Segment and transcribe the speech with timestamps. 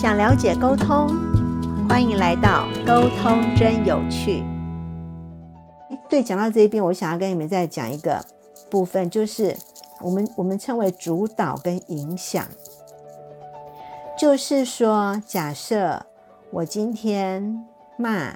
[0.00, 1.08] 想了解沟通，
[1.88, 4.44] 欢迎来到沟通真有趣。
[6.08, 8.24] 对，讲到这一边，我想要跟你们再讲一个
[8.70, 9.56] 部分，就是
[10.00, 12.46] 我们我们称为主导跟影响。
[14.16, 16.06] 就是说，假设
[16.52, 18.32] 我今天骂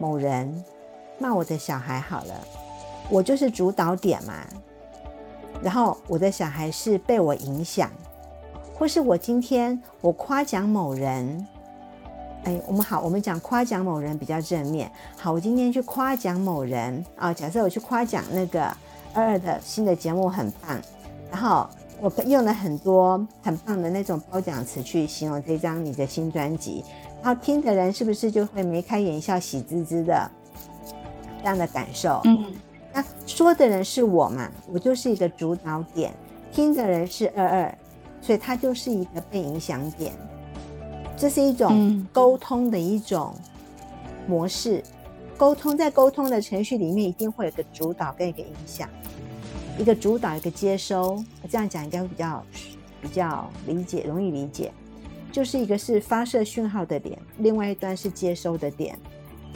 [0.00, 0.64] 某人，
[1.20, 2.34] 骂我的小孩好了，
[3.08, 4.34] 我就是主导点嘛。
[5.62, 7.88] 然后我的小孩是被我影响。
[8.76, 11.46] 或是我今天我夸奖某人，
[12.42, 14.90] 哎，我们好，我们讲夸奖某人比较正面。
[15.16, 18.64] 好，我今天去夸奖某人啊，假设我去夸奖那个
[19.14, 20.78] 二二的新的节目很棒，
[21.30, 21.66] 然后
[22.00, 26.84] 我用了很多很棒的那种褒奖词去形容这张你的新专辑，
[27.22, 30.28] 然后听的人是不是就会眉开眼笑、喜滋滋的
[31.38, 32.20] 这样的感受？
[32.24, 32.52] 嗯，
[32.92, 36.12] 那说的人是我嘛，我就是一个主导点，
[36.52, 37.78] 听的人是二二。
[38.24, 40.14] 所以它就是一个被影响点，
[41.14, 43.34] 这是一种沟通的一种
[44.26, 44.82] 模式。
[45.36, 48.88] 沟通在沟通的程序里面，一定会有个主导跟一个影响，
[49.78, 51.22] 一个主导，一个接收。
[51.50, 52.42] 这样讲应该会比较
[53.02, 54.72] 比较理解，容易理解。
[55.30, 58.96] 就是一个是发射讯号的点，另外一端是接收的点，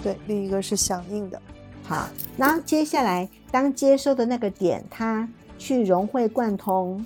[0.02, 1.40] 对，另一个是响应的。
[1.84, 5.26] 好，然后接下来当接收的那个点，它
[5.56, 7.02] 去融会贯通。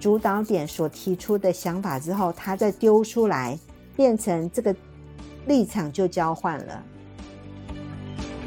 [0.00, 3.58] 主导点所提出的想法之后，他再丢出来，
[3.96, 4.74] 变成这个
[5.46, 6.82] 立场就交换了，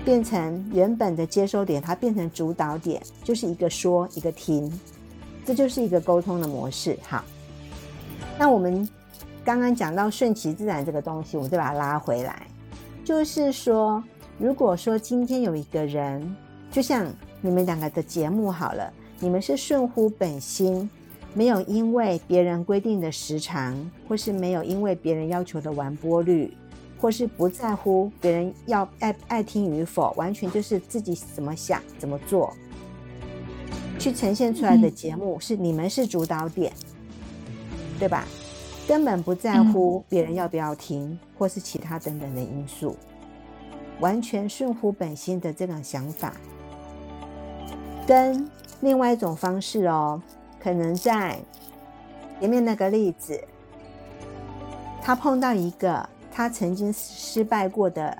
[0.05, 4.71] 变成原本的接收点，它变成主导点，就是一个说一个听，
[5.45, 6.97] 这就是一个沟通的模式。
[7.07, 7.23] 好，
[8.39, 8.87] 那我们
[9.43, 12.47] 刚刚讲到顺其自然这个东西，我们再把它拉回来，
[13.03, 14.01] 就是说，
[14.37, 16.35] 如果说今天有一个人，
[16.71, 17.05] 就像
[17.41, 20.89] 你们两个的节目好了，你们是顺乎本心。
[21.33, 26.53] 没有因为别人规定的时长，或是没有因为别人要求的完播率，
[26.99, 32.53] 或是不在乎别人要爱爱听与否，完全就是自己怎么想怎么做，
[33.97, 36.73] 去呈现出来的节目是你们是主导点，
[37.97, 38.25] 对吧？
[38.87, 42.97] 根本不在乎别人要不要听，或是其他等等的因素，
[44.01, 46.33] 完全顺乎本心的这种想法，
[48.05, 48.49] 跟
[48.81, 50.21] 另外一种方式哦。
[50.61, 51.39] 可能在
[52.39, 53.43] 前面那个例子，
[55.01, 58.15] 他碰到一个他曾经失败过的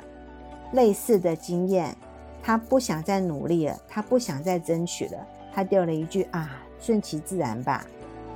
[0.74, 1.96] 类似的经验，
[2.42, 7.86] 他不想再努力了，他不想再争取了，他丢了一句啊，顺其自然吧。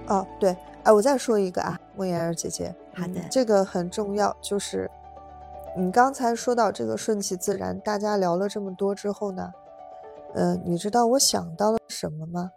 [0.08, 4.90] 哦，对，哎，我再说一个啊，温言儿姐姐，好的，这个很重要，就是
[5.76, 9.52] 你刚才说到这个顺其自然，大家聊了这么多之后呢，
[10.36, 12.52] 呃，你知道我想到了什么吗？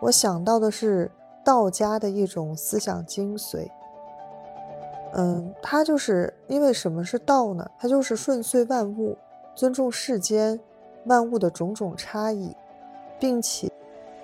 [0.00, 1.10] 我想到的是
[1.44, 3.68] 道家的一种思想精髓，
[5.14, 7.70] 嗯，它就是因为什么是道呢？
[7.78, 9.16] 它就是顺遂万物，
[9.54, 10.58] 尊重世间
[11.04, 12.56] 万物的种种差异，
[13.18, 13.70] 并且，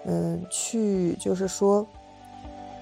[0.04, 1.86] 嗯，去就是说，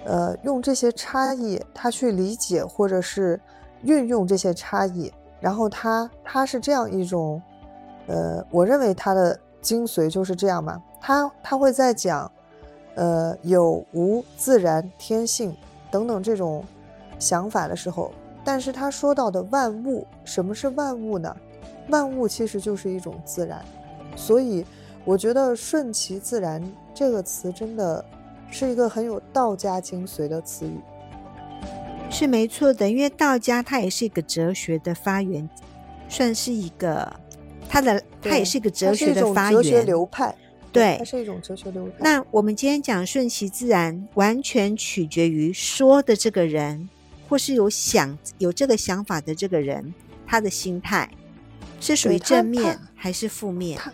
[0.04, 3.40] 呃，用这些差异，他去理解或者是
[3.82, 7.42] 运用这些差异，然后他他是这样一种，
[8.06, 12.30] 呃，我认为他的精髓就是这样嘛，他他会在讲。
[12.94, 15.56] 呃，有无自然天性
[15.90, 16.64] 等等这种
[17.18, 18.12] 想法的时候，
[18.44, 21.34] 但是他说到的万物，什么是万物呢？
[21.88, 23.64] 万物其实就是一种自然，
[24.16, 24.64] 所以
[25.04, 26.62] 我觉得“顺其自然”
[26.94, 28.02] 这个词真的
[28.50, 30.80] 是一个很有道家精髓的词语，
[32.08, 32.88] 是没错的。
[32.88, 35.46] 因为道家它也是一个哲学的发源，
[36.08, 37.12] 算是一个
[37.68, 40.34] 它的，它也是一个哲学的发源流派。
[40.74, 41.92] 对，它是一种哲学流派。
[42.00, 46.88] 那我们今天讲顺其自然，完全取决于说的这个人，
[47.28, 49.94] 或是有想有这个想法的这个人，
[50.26, 51.08] 他的心态
[51.78, 53.78] 是属于正面还是负面？
[53.78, 53.92] 他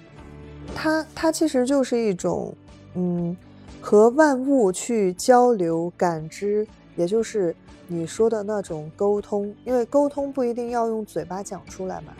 [0.75, 2.55] 他他其实就是一种
[2.95, 3.37] 嗯，
[3.79, 6.67] 和万物去交流感知，
[6.97, 7.55] 也就是
[7.89, 9.55] 你说的那种沟通。
[9.67, 12.15] 因为沟通不一定要用嘴巴讲出来嘛，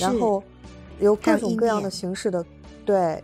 [0.00, 0.42] 然后
[0.98, 2.42] 有各种各样的形式的
[2.86, 3.22] 对。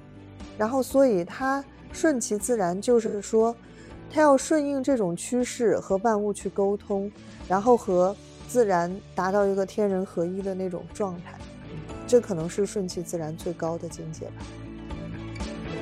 [0.63, 3.53] 然后，所以他顺其自然，就是说，
[4.09, 7.11] 他要顺应这种趋势和万物去沟通，
[7.49, 8.15] 然后和
[8.47, 11.37] 自然达到一个天人合一的那种状态，
[12.07, 14.35] 这可能是顺其自然最高的境界吧。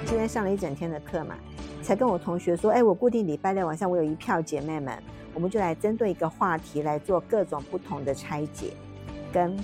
[0.06, 1.34] 今天上了一整天的课嘛，
[1.82, 4.98] 才跟我同学说，哎，我固定礼拜六晚上我有一票姐妹们，
[5.34, 8.72] 我们就来针对一个话题来做各种不同的拆解，
[9.30, 9.54] 跟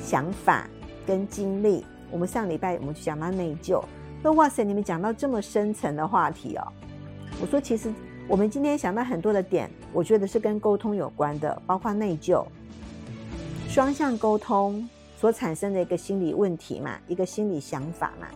[0.00, 0.70] 想法
[1.04, 1.84] 跟经历。
[2.08, 3.82] 我们上礼拜我们就讲到内疚。
[4.24, 6.66] 说哇塞，你们讲到这么深层的话题哦！
[7.42, 7.92] 我说其实
[8.26, 12.42] 我们今天想到很多的点，我觉得是跟沟通有关的，包括内疚、
[13.68, 14.88] 双向沟通
[15.18, 18.26] 所产生的一个心理问题嘛，一个心理想法嘛。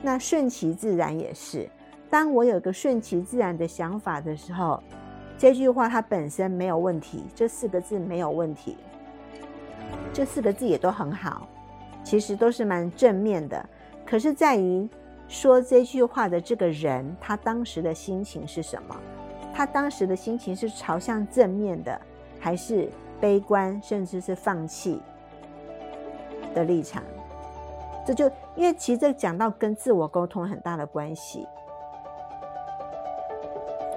[0.00, 1.68] 那顺其自然也是，
[2.08, 4.80] 当我有个顺其自然的想法的时候，
[5.36, 8.76] 这句话它本身没有问题，这四个字没有问题，
[10.12, 11.48] 这四个字也都很好，
[12.04, 13.68] 其实都是蛮正面的。
[14.06, 14.88] 可是在于
[15.28, 18.96] 说这句话的这个人，他当时的心情是什么？
[19.52, 22.00] 他当时的心情是朝向正面的，
[22.38, 22.88] 还是
[23.20, 25.00] 悲观，甚至是放弃
[26.54, 27.02] 的立场？
[28.06, 31.46] 这就因为其实这讲到跟自我沟通很大的关系。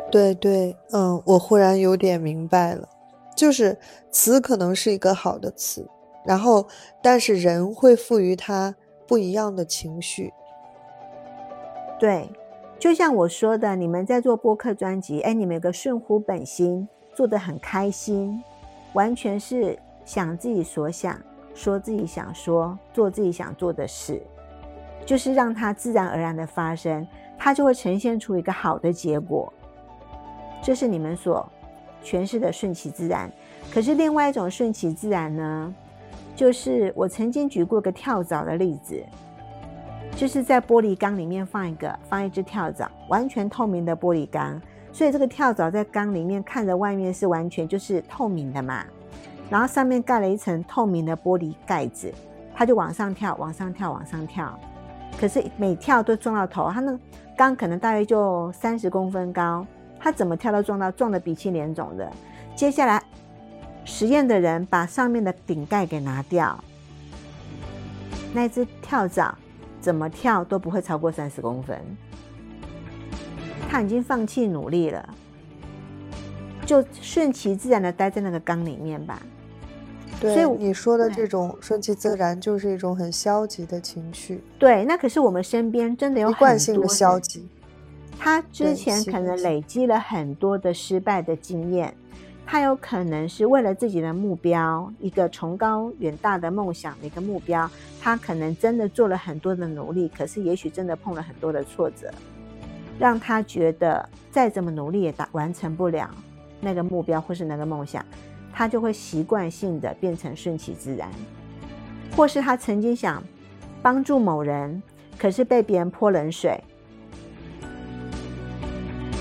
[0.10, 2.88] 对对，嗯，我忽然有点明白了，
[3.36, 3.78] 就是
[4.10, 5.86] 词可能是一个好的词，
[6.24, 6.66] 然后
[7.02, 8.74] 但是人会赋予它
[9.06, 10.34] 不一样的情绪。
[12.00, 12.30] 对，
[12.78, 18.44] 就像我说的，你们在做播客专辑，哎，你们有个顺乎本心，做的很开心，
[18.94, 21.20] 完全是想自己所想。
[21.56, 24.22] 说自己想说，做自己想做的事，
[25.08, 29.52] 就是让它自然而然的发生，它就会呈现出一个好的结果。
[30.62, 31.52] 这是你们所
[32.04, 33.28] 诠释的顺其自然。
[33.74, 35.74] 可是另外一种顺其自然呢，
[36.36, 39.04] 就是我曾经举过个跳蚤的例子，
[40.18, 44.60] 就是在玻璃缸里面放一个放一只跳蚤，完全透明的玻璃缸，
[44.92, 48.84] 所以这个跳蚤在缸里面看着外面是完全就是透明的嘛。
[49.48, 52.12] 然后上面盖了一层透明的玻璃盖子，
[52.56, 54.60] 它就往上跳，往上跳，往上跳。
[55.20, 56.98] 可是每跳都撞到头，它那
[57.38, 59.64] 缸可能大约就三十公分高，
[60.00, 62.12] 它怎么跳都撞到，撞得鼻青脸肿的。
[62.56, 63.02] 接下来
[63.86, 66.58] 实验的人把上面的顶盖给拿掉，
[68.34, 69.38] 那只跳蚤
[69.80, 71.80] 怎么跳都不会超过三十公分，
[73.70, 75.10] 他已经放弃努力了，
[76.66, 79.22] 就顺其自然的待在那个缸里面吧。
[80.20, 84.44] 所以你说的这种顺其自然，就是一种很消极的情绪。
[84.58, 87.48] 对，那可是我们身边真的有惯性的消极。
[88.18, 91.94] 他之前可能累积了很多的失败的经验，
[92.50, 102.10] 他有可能是为了自己的目标，一个崇高远大的梦想的一个目标，他可能真的做了很多的努力，可是也许真的碰了很多的挫折，
[102.98, 106.10] 让他觉得再怎么努力也达完成不了
[106.62, 108.04] 那个目标或是那个梦想。
[108.54, 111.12] 他就会习惯性的变成顺其自然，
[112.16, 113.22] 或是他曾经想
[113.82, 114.82] 帮助某人，
[115.18, 116.60] 可是被别人泼冷水，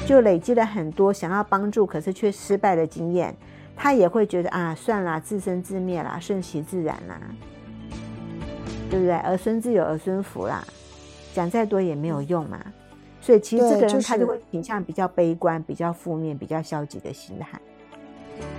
[0.07, 3.37] 就累积了很多想要帮助可是却失败的经验，
[3.75, 7.21] 他也会觉得啊，算了，自生自灭啦，顺其自然啦，
[8.89, 9.17] 对不对？
[9.17, 10.65] 儿孙自有儿孙福啦，
[11.35, 12.65] 讲再多也没有用嘛。
[13.21, 17.61] 所以其实这个人他就会倾向比较悲观、比较负面、比较消极的心态。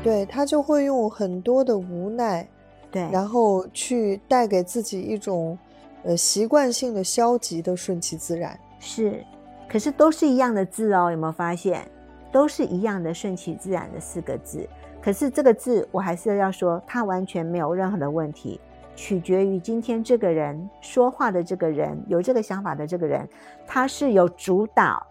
[0.04, 2.46] 对他就会用很多的无奈，
[2.92, 5.58] 对，然后去带给自己一种，
[6.04, 8.60] 呃，习惯性的消极的顺其自然。
[8.80, 9.24] 是，
[9.70, 11.90] 可是都是一样的字哦，有没有发现？
[12.32, 14.68] 都是一样的顺其自然的四个字。
[15.02, 18.60] 可是这个字，我还是要说，它完全没有任何的问题，
[18.96, 23.28] 取决于今天这个人说话的这个人，有这个想法的这个人，
[23.66, 25.06] 他是有主导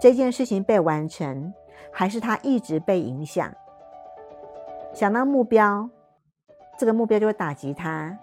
[0.00, 1.52] 这件事情被完成，
[1.90, 3.52] 还是他一直被影响？
[4.92, 5.88] 想到目标，
[6.78, 8.16] 这个目标就会打击他；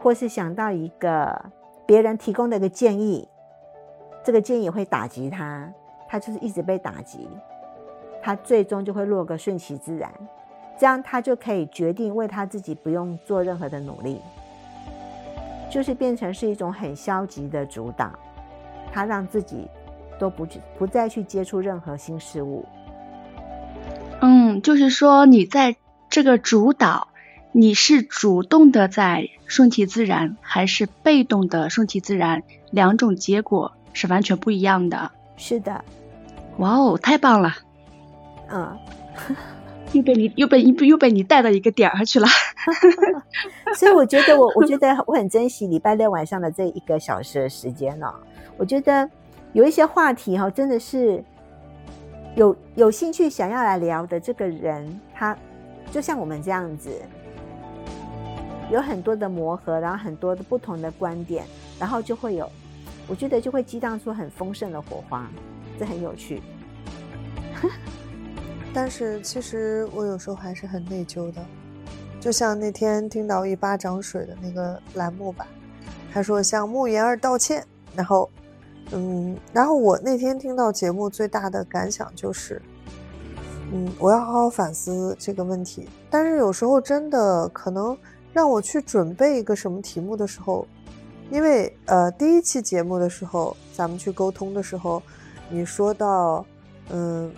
[0.00, 1.44] 或是想到一个
[1.86, 3.28] 别人提供的一个建议，
[4.24, 5.70] 这个建议会打击他，
[6.08, 7.28] 他就是一直被打击，
[8.22, 10.10] 他最终就会落个顺其自然，
[10.78, 14.20] 这样他就可以决定为他自己不用做任何的努力，
[15.70, 18.10] 就是变成是一种很消极的主导，
[18.90, 19.68] 他让自己
[20.18, 22.64] 都不去不再去接触任何新事物。
[24.22, 25.76] 嗯，就是说你在
[26.08, 27.08] 这个主导，
[27.52, 32.42] 你是主动的在顺其自然，还是被动的顺其自然？
[32.70, 35.10] 两种结果是完全不一样的。
[35.38, 35.82] 是的，
[36.58, 37.50] 哇哦，太棒了！
[38.50, 38.76] 嗯，
[39.92, 42.26] 又被你又被又被你带到一个点儿去了。
[43.74, 48.12] 所以我觉得我我觉得我很珍惜礼拜六晚上的这一个小时的时间呢。
[48.58, 49.08] 我觉得
[49.54, 51.24] 有一些话题哈，真的是。
[52.36, 55.38] 有有兴趣想要来聊的这个人，他
[55.92, 56.90] 就像我们这样子，
[58.72, 61.44] 有很多的磨合，然后很多的不同的观点，
[61.78, 62.50] 然后就会有，
[63.08, 65.30] 我觉得就会激荡出很丰盛的火花，
[65.78, 66.42] 这很有趣。
[68.72, 71.44] 但是其实我有时候还是很内疚的，
[72.20, 75.46] 就像那天听到一巴掌水的那个栏目吧，
[76.12, 78.30] 他说向慕言儿道歉，然后。
[78.92, 82.60] 嗯，然后我那天听到节目最大的感想就是，
[83.72, 85.88] 嗯，我要好好反思这个问题。
[86.10, 87.96] 但是有时候真的可能
[88.30, 90.68] 让我去准备一个什么题目的时候，
[91.30, 95.02] 因为呃第一期节目的时候咱们去沟通的时候，
[95.48, 96.44] 你说到，
[96.90, 97.32] 嗯，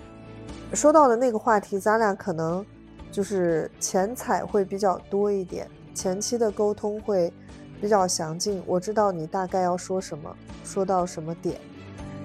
[0.72, 2.64] 说到的那个话题，咱俩可能
[3.10, 7.32] 就是前彩会比较多一点，前期的沟通会。
[7.78, 11.60] 比较详尽，我知道你大概要说什么，说到什么点，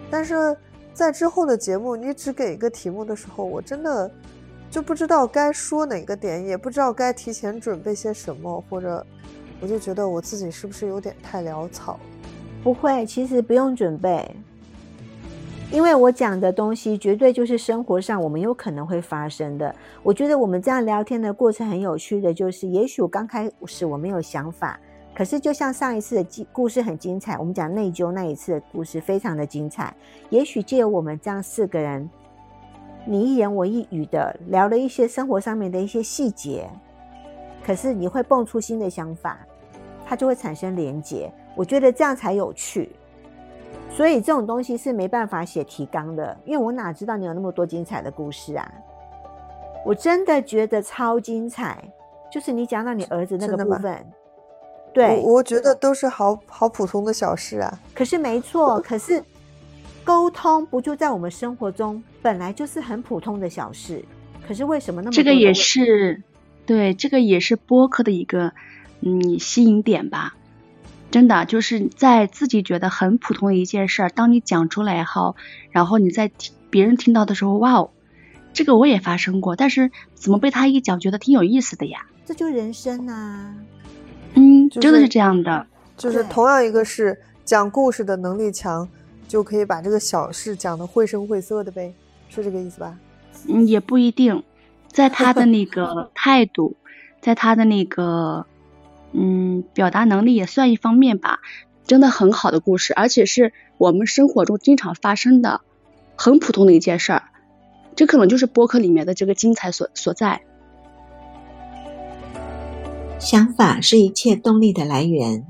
[0.09, 0.55] 但是
[0.93, 4.09] 在之后的节目，你只给一个题目的时候，我真的
[4.69, 9.05] 就不知道该说哪个点，也不知道该提前准备些什么，或者
[9.61, 11.99] 我就觉得我自己是不是有点太潦草？
[12.63, 14.29] 不会，其实不用准备，
[15.71, 19.73] 因为我讲的东西绝对就是生活上我们有可能会发生的。
[20.03, 24.79] 我觉得我们这样聊天的过程很有趣的，就是也许刚开始我没有想法。
[25.13, 29.93] 可是，就像上一次的故事很精彩，我们讲内疚那一次的故事非常的精彩。
[30.29, 32.09] 也许借由我们这样四个人，
[33.05, 36.69] 你一言我一语的聊了一些生活上面的一些细节，
[37.63, 39.37] 可是你会蹦出新的想法，
[40.11, 41.31] 它就会产生连结。
[41.55, 42.91] 我觉得这样才有趣。
[43.89, 48.69] 所以这种东西是没办法写提纲的，因为我哪知道你有那么多精彩的故事啊！
[49.85, 51.81] 我真的觉得超精彩，
[52.29, 54.05] 就是你讲到你儿子那个部分。
[54.93, 57.79] 对，我我觉得都是好好普通的小事啊。
[57.95, 59.23] 可是没错，可是
[60.03, 64.03] 沟通不就在我们生活中本来就是很普通的小事？
[64.45, 66.21] 可是为什么那么这个也是
[66.65, 68.51] 对，这个也是播客的一个
[69.01, 70.35] 嗯吸引点吧。
[71.11, 75.35] 真的就是在自己觉得很普通的一件事，当你讲出来后，
[75.71, 77.89] 然后你在听别人听到的时候，哇哦，
[78.53, 82.05] 这个我也发生过，但是怎么被他一讲，觉得挺有意思的呀？
[82.25, 83.53] 这就人生啊。
[84.35, 85.67] 嗯，真的是这样的，
[85.97, 88.87] 就是同样一个是讲故事的能力强，
[89.27, 91.93] 就可以把这个小事讲的绘声绘色的呗，
[92.29, 92.97] 是这个意思吧？
[93.49, 94.41] 嗯，也不一定，
[94.87, 96.77] 在他的那个态度，
[97.19, 98.45] 在他的那个
[99.13, 101.39] 嗯表达能力也算一方面吧。
[101.85, 105.61] 真的很好的故事，而且是我们生活中经常发生的
[106.15, 107.23] 很普通的一件事儿，
[107.95, 110.41] 这可能就是播客里面的这个精彩所所在。
[113.19, 115.45] 想法是一切动力的来源，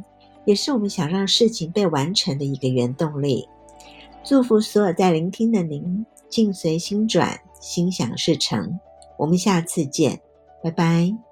[0.46, 3.48] 也是我们想让事情被完成的一个原动力。
[4.24, 8.80] 祝福所有在聆听的您，境随心转，心想事成。
[9.18, 10.22] 我们下次见，
[10.64, 11.31] 拜拜。